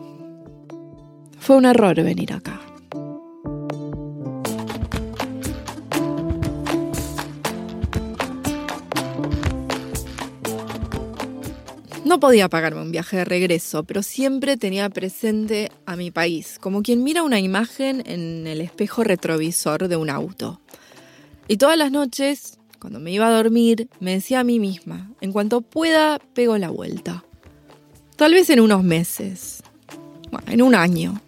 [1.40, 2.62] Fue un error venir acá.
[12.10, 16.82] No podía pagarme un viaje de regreso, pero siempre tenía presente a mi país, como
[16.82, 20.60] quien mira una imagen en el espejo retrovisor de un auto.
[21.48, 25.32] Y todas las noches, cuando me iba a dormir, me decía a mí misma, en
[25.32, 27.24] cuanto pueda, pego la vuelta.
[28.16, 29.62] Tal vez en unos meses,
[30.32, 31.22] bueno, en un año.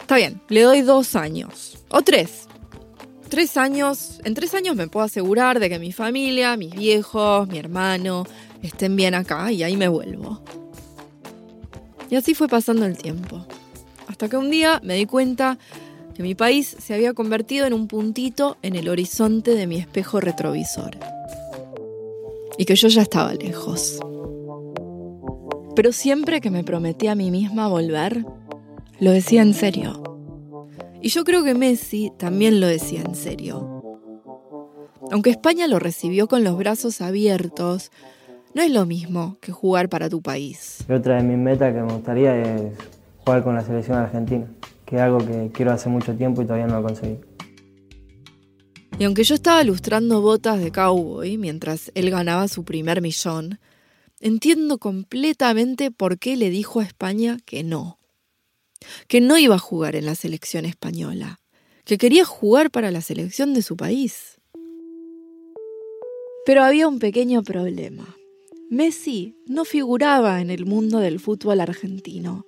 [0.00, 2.48] Está bien, le doy dos años, o tres.
[3.28, 7.58] Tres años, en tres años me puedo asegurar de que mi familia, mis viejos, mi
[7.58, 8.24] hermano,
[8.62, 10.42] estén bien acá y ahí me vuelvo.
[12.10, 13.46] Y así fue pasando el tiempo.
[14.06, 15.58] Hasta que un día me di cuenta
[16.14, 20.20] que mi país se había convertido en un puntito en el horizonte de mi espejo
[20.20, 20.98] retrovisor.
[22.58, 23.98] Y que yo ya estaba lejos.
[25.74, 28.26] Pero siempre que me prometí a mí misma volver,
[29.00, 30.02] lo decía en serio.
[31.00, 33.82] Y yo creo que Messi también lo decía en serio.
[35.10, 37.90] Aunque España lo recibió con los brazos abiertos,
[38.54, 40.84] no es lo mismo que jugar para tu país.
[40.88, 42.72] Otra de mis metas que me gustaría es
[43.24, 44.46] jugar con la selección argentina,
[44.84, 47.18] que es algo que quiero hace mucho tiempo y todavía no lo conseguí.
[48.98, 53.58] Y aunque yo estaba lustrando botas de cowboy mientras él ganaba su primer millón,
[54.20, 57.98] entiendo completamente por qué le dijo a España que no.
[59.08, 61.40] Que no iba a jugar en la selección española,
[61.84, 64.40] que quería jugar para la selección de su país.
[66.44, 68.16] Pero había un pequeño problema.
[68.72, 72.46] Messi no figuraba en el mundo del fútbol argentino.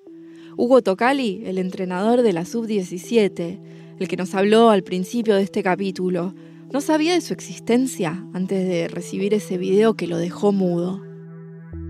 [0.57, 3.61] Hugo Tocali, el entrenador de la sub-17,
[4.01, 6.35] el que nos habló al principio de este capítulo,
[6.73, 11.03] no sabía de su existencia antes de recibir ese video que lo dejó mudo.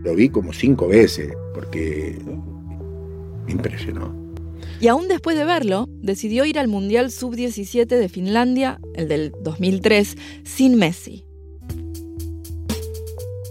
[0.02, 2.18] Lo vi como cinco veces porque
[3.46, 4.12] me impresionó.
[4.80, 10.16] Y aún después de verlo, decidió ir al Mundial Sub-17 de Finlandia, el del 2003,
[10.42, 11.24] sin Messi.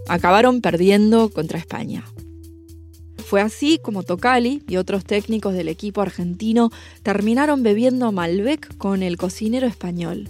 [0.07, 2.03] Acabaron perdiendo contra España.
[3.17, 9.17] Fue así como Tocali y otros técnicos del equipo argentino terminaron bebiendo Malbec con el
[9.17, 10.29] cocinero español,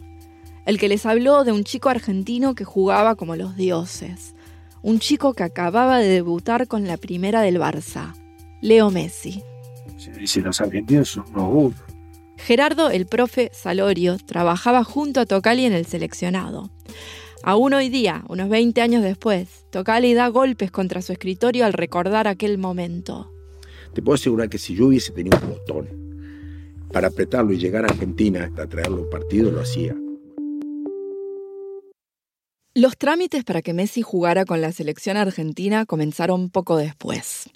[0.65, 4.35] el que les habló de un chico argentino que jugaba como los dioses,
[4.81, 8.13] un chico que acababa de debutar con la primera del Barça,
[8.61, 9.43] Leo Messi.
[9.97, 11.73] Se dice los argentinos son unos.
[12.37, 16.69] Gerardo, el profe Salorio, trabajaba junto a Tocali en el seleccionado.
[17.45, 22.25] Aún hoy día, unos 20 años después, Tocali da golpes contra su escritorio al recordar
[22.25, 23.29] aquel momento.
[23.93, 25.89] Te puedo asegurar que si yo hubiese tenido un botón
[26.93, 29.93] para apretarlo y llegar a Argentina hasta traerlo a un partido, lo hacía.
[32.75, 37.49] Los trámites para que Messi jugara con la selección argentina comenzaron poco después.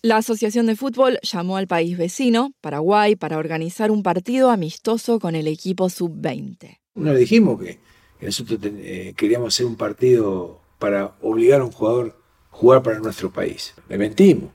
[0.00, 5.34] La Asociación de Fútbol llamó al país vecino, Paraguay, para organizar un partido amistoso con
[5.34, 6.78] el equipo sub-20.
[6.94, 7.78] Nos dijimos que, que
[8.20, 12.18] nosotros eh, queríamos hacer un partido para obligar a un jugador
[12.52, 13.74] a jugar para nuestro país.
[13.88, 14.50] Le mentimos.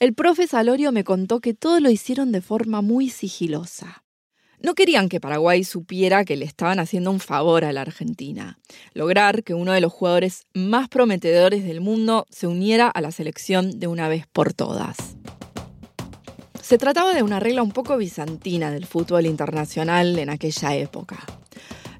[0.00, 4.04] El profe Salorio me contó que todo lo hicieron de forma muy sigilosa.
[4.60, 8.58] No querían que Paraguay supiera que le estaban haciendo un favor a la Argentina.
[8.94, 13.78] Lograr que uno de los jugadores más prometedores del mundo se uniera a la selección
[13.78, 14.96] de una vez por todas.
[16.62, 21.18] Se trataba de una regla un poco bizantina del fútbol internacional en aquella época.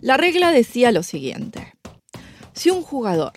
[0.04, 1.72] La regla decía lo siguiente.
[2.52, 3.32] Si un jugador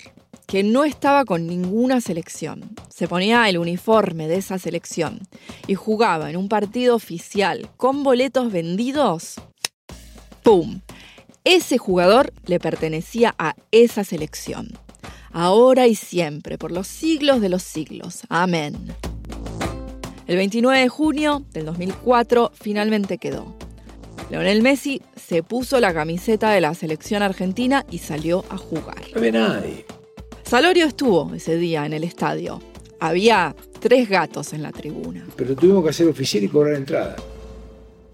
[0.48, 5.22] que no estaba con ninguna selección se ponía el uniforme de esa selección
[5.66, 9.36] y jugaba en un partido oficial con boletos vendidos,
[10.44, 10.82] ¡pum!
[11.46, 14.78] Ese jugador le pertenecía a esa selección.
[15.32, 18.24] Ahora y siempre, por los siglos de los siglos.
[18.28, 18.94] Amén.
[20.26, 23.56] El 29 de junio del 2004 finalmente quedó.
[24.30, 28.98] Leonel Messi se puso la camiseta de la selección argentina y salió a jugar.
[29.14, 29.86] No había nadie.
[30.44, 32.62] Salorio estuvo ese día en el estadio.
[33.00, 35.26] Había tres gatos en la tribuna.
[35.36, 37.16] Pero tuvimos que hacer oficial y cobrar entrada.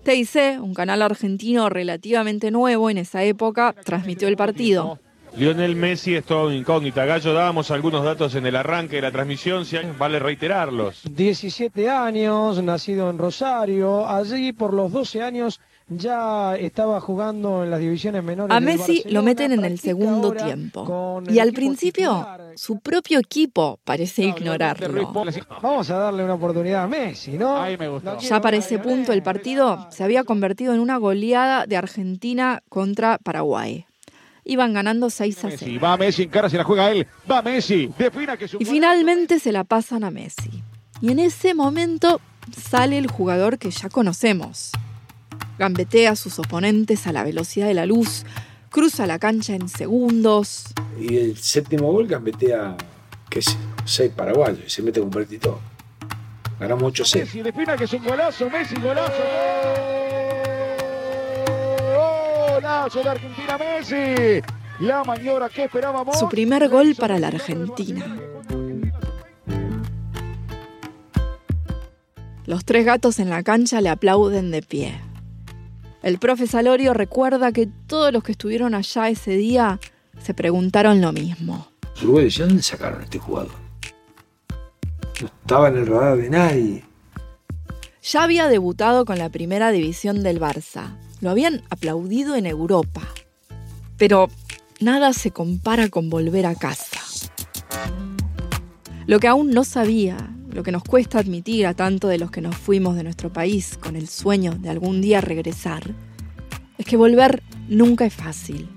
[0.04, 5.00] TIC, un canal argentino relativamente nuevo en esa época, transmitió el partido.
[5.36, 7.06] Lionel Messi es todo incógnita.
[7.06, 11.02] Gallo, dábamos algunos datos en el arranque de la transmisión, si hay- vale reiterarlos.
[11.10, 14.08] 17 años, nacido en Rosario.
[14.08, 15.60] Allí por los 12 años
[15.90, 18.56] ya estaba jugando en las divisiones menores.
[18.56, 21.22] A Messi Barcelona, lo meten en el segundo tiempo.
[21.30, 22.26] Y al principio,
[22.56, 25.14] su propio equipo parece ignorarlo.
[25.62, 27.58] Vamos a darle una oportunidad a Messi, ¿no?
[27.58, 28.18] Ahí me gustó.
[28.20, 33.18] Ya para ese punto el partido se había convertido en una goleada de Argentina contra
[33.18, 33.86] Paraguay.
[34.46, 35.72] Iban ganando 6 a 0.
[35.72, 37.08] Y va Messi, en cara se la juega él.
[37.30, 40.64] Va Messi, defina que su Y finalmente se la pasan a Messi.
[41.02, 42.20] Y en ese momento
[42.52, 44.72] sale el jugador que ya conocemos.
[45.58, 48.26] Gambetea a sus oponentes a la velocidad de la luz,
[48.70, 50.66] cruza la cancha en segundos.
[51.00, 52.76] Y el séptimo gol gambetea,
[53.30, 55.60] que es seis paraguayos, y se mete con Bertito.
[56.60, 57.20] Ganamos 8-0.
[57.20, 59.24] Messi, defina que es un golazo, Messi, golazo.
[62.54, 64.42] Golazo de Argentina, Messi.
[64.80, 66.18] La maniobra que esperábamos.
[66.18, 68.06] Su primer gol para la Argentina.
[72.46, 75.00] Los tres gatos en la cancha le aplauden de pie.
[76.04, 79.80] El profe Salorio recuerda que todos los que estuvieron allá ese día
[80.22, 81.68] se preguntaron lo mismo.
[82.02, 83.54] ¿de dónde sacaron a este jugador?
[85.22, 86.84] No estaba en el radar de nadie.
[88.02, 90.98] Ya había debutado con la primera división del Barça.
[91.22, 93.08] Lo habían aplaudido en Europa.
[93.96, 94.28] Pero
[94.82, 97.00] nada se compara con volver a casa.
[99.06, 102.42] Lo que aún no sabía, lo que nos cuesta admitir a tanto de los que
[102.42, 105.84] nos fuimos de nuestro país con el sueño de algún día regresar,
[106.78, 108.70] es que volver nunca es fácil.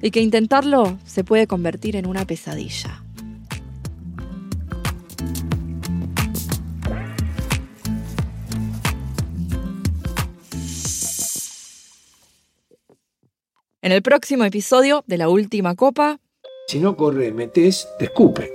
[0.00, 3.02] Y que intentarlo se puede convertir en una pesadilla.
[13.82, 16.20] En el próximo episodio de La Última Copa,
[16.68, 18.52] Si no corre, metes, te escupe.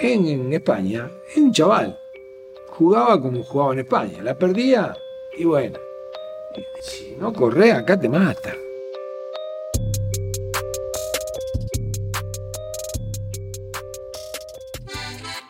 [0.00, 1.98] En, en España, es un chaval.
[2.68, 4.22] Jugaba como jugaba en España.
[4.22, 4.96] La perdía
[5.36, 5.78] y bueno.
[6.80, 8.54] Si no corre, acá te mata.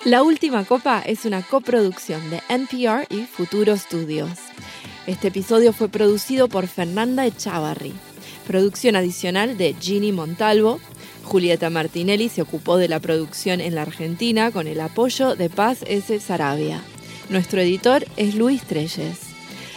[0.04, 4.30] La Última Copa es una coproducción de NPR y Futuro Studios.
[5.06, 7.92] Este episodio fue producido por Fernanda Echavarri.
[8.46, 10.80] Producción adicional de Ginny Montalvo.
[11.28, 15.84] Julieta Martinelli se ocupó de la producción en la Argentina con el apoyo de Paz
[15.86, 16.20] S.
[16.20, 16.82] Sarabia.
[17.28, 19.18] Nuestro editor es Luis Treyes.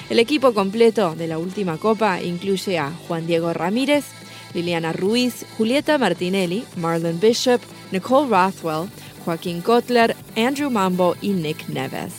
[0.09, 4.05] El equipo completo de la última copa incluye a Juan Diego Ramírez,
[4.53, 7.59] Liliana Ruiz, Julieta Martinelli, Marlon Bishop,
[7.91, 8.89] Nicole Rothwell,
[9.25, 12.13] Joaquín Kotler, Andrew Mambo y Nick Neves.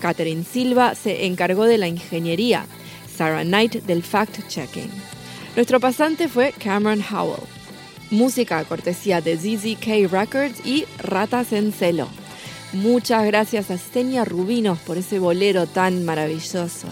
[0.00, 2.66] Catherine Silva se encargó de la ingeniería,
[3.16, 4.90] Sarah Knight del fact-checking.
[5.56, 7.59] Nuestro pasante fue Cameron Howell.
[8.10, 12.08] Música cortesía de ZZK Records y Ratas en Celo.
[12.72, 16.88] Muchas gracias a Stenia Rubinos por ese bolero tan maravilloso.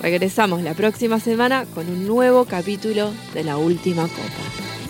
[0.00, 4.81] Regresamos la próxima semana con un nuevo capítulo de La Última Copa.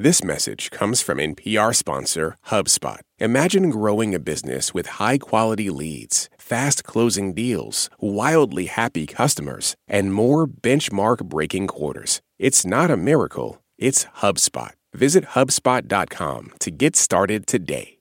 [0.00, 3.00] This message comes from NPR sponsor HubSpot.
[3.18, 10.14] Imagine growing a business with high quality leads, fast closing deals, wildly happy customers, and
[10.14, 12.22] more benchmark breaking quarters.
[12.38, 14.72] It's not a miracle, it's HubSpot.
[14.94, 17.98] Visit HubSpot.com to get started today.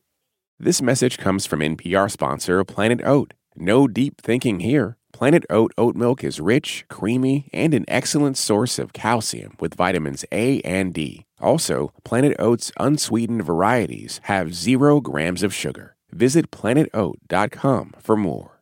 [0.57, 3.33] This message comes from NPR sponsor Planet Oat.
[3.57, 4.95] No deep thinking here.
[5.11, 10.23] Planet Oat oat milk is rich, creamy, and an excellent source of calcium with vitamins
[10.31, 11.25] A and D.
[11.41, 15.95] Also, Planet Oat's unsweetened varieties have zero grams of sugar.
[16.11, 18.59] Visit planetoat.com for more.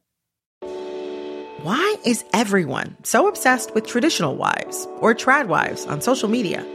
[1.63, 6.65] Why is everyone so obsessed with traditional wives or trad wives on social media?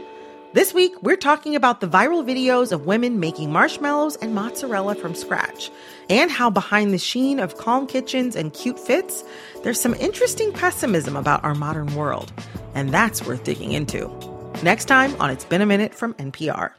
[0.53, 5.15] This week, we're talking about the viral videos of women making marshmallows and mozzarella from
[5.15, 5.71] scratch,
[6.09, 9.23] and how behind the sheen of calm kitchens and cute fits,
[9.63, 12.31] there's some interesting pessimism about our modern world.
[12.75, 14.32] And that's worth digging into.
[14.61, 16.73] Next time on It's Been a Minute from NPR.